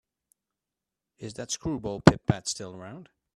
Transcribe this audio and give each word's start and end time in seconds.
Is 1.19 1.35
that 1.35 1.51
screwball 1.51 2.01
Pit-Pat 2.01 2.47
still 2.47 2.75
around? 2.75 3.09